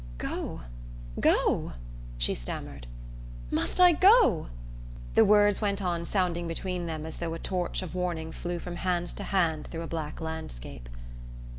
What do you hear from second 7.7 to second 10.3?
of warning flew from hand to hand through a black